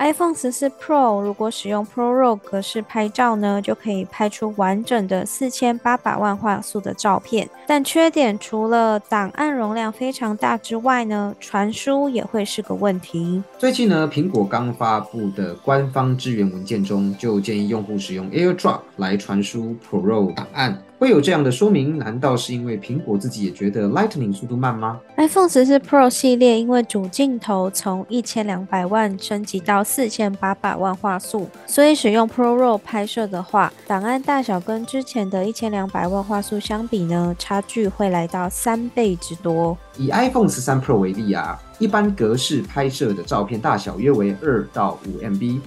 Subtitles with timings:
[0.00, 7.46] iPhone 十四 Pro 如果使用 ProRAW 格式拍照呢，就可以拍出完整的四千八百万画素的照片。
[7.66, 13.42] 但缺点除了档案容量非常大之外呢，传输也会是个问题。
[13.58, 20.82] 最近呢，苹果刚发布的官方支援文件中，就建议用户使用 AirDrop 来传输 ProRAW 档案。
[21.00, 39.74] 会有这样的说明，难道是因为苹果自己也觉得 Lightning 速度慢吗？iPhone 十四 Pro 系列因为主镜头从一千两百万升级到四千八百万画素，所以使用 ProRAW 拍摄的话，档案大小跟之前的一千两百万画素相比呢，差距会来到三倍之多。
[39.96, 45.60] 以 iPhone 十三 Pro 为例啊，一般格式拍摄的照片大小约为二到五 MB。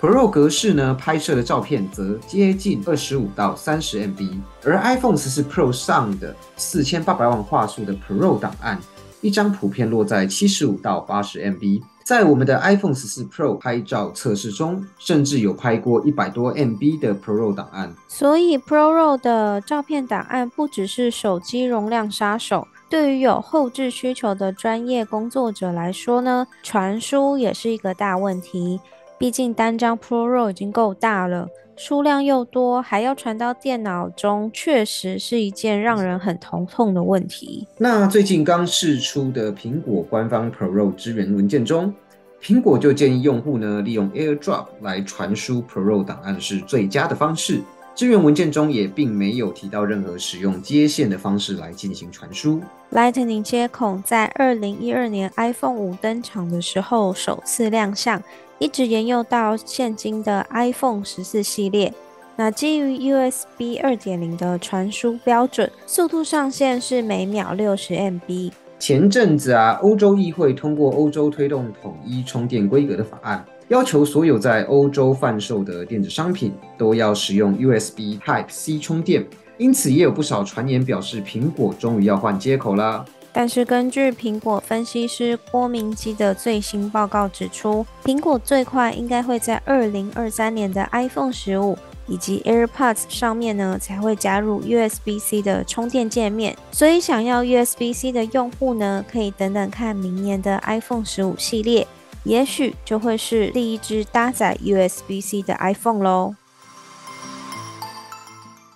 [0.00, 8.78] Pro 格式呢，拍摄的照片则接近二十五到三十 MB，而 iPhone 十四 Pro 上的四千八百万画素的 Pro 档案，
[9.20, 11.82] 一张普遍落在七十五到八十 MB。
[12.04, 17.92] 在我们的 iPhone 十四 Pro 拍照测试中，甚至有拍过一百多 MB 的 Pro 档案。
[18.06, 28.80] 所以 Pro 的照片档案不只是手机容量杀手，对于有后置需求的专业工作者来说呢，传输也是一个大问题。
[29.18, 37.66] 毕竟单张 ProRAW 已经够大了，数量又多，还要传到电脑中，确实是一件让人很头痛的问题。
[37.78, 41.92] 那最近刚释出的苹果官方 ProRAW 支援文件中，
[42.40, 47.60] 苹果就建议用户呢利用 AirDrop 来传输 ProRAW 档案是最佳的方式。
[47.98, 52.60] 支援文件中也并没有提到任何使用接线的方式来进行传输。
[52.92, 58.22] Lightning 接口在二零一二年 iPhone 五登场的时候首次亮相。
[58.60, 61.92] 一直沿用到现今的 iPhone 十四系列。
[62.36, 68.52] 那基于 USB 二点零的传输标准，速度上限是每秒六十 MB。
[68.78, 79.26] 前阵子啊，欧洲议会通过欧洲推动统一充电规格的法案，要求所有在欧洲贩售的电子商品都要使用 USB Type C 充电。
[79.58, 83.04] 因此，也有不少传言表示，苹果终于要换接口了。
[83.30, 91.76] 但是，根据苹果分析师郭明基的最新报告指出，苹果最快应该会在二零二三年的 iPhone 十五
[92.06, 96.56] 以及 AirPods 上面呢，才会加入 USB-C 的充电界面。
[96.72, 101.86] 所以，想要 USB-C 的用户呢，可以等等看明年的 iPhone 十五系列，
[102.24, 106.34] 也许就会是第一只搭载 USB-C 的 iPhone 喽。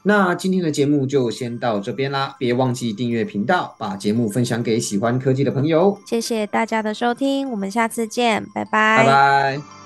[0.04, 5.96] 那今天的节目就先到这边啦，别忘记订阅频道，把节目分享给喜欢科技的朋友。
[6.06, 9.04] 谢谢大家的收听，我们下次见，拜拜。
[9.04, 9.81] 拜拜。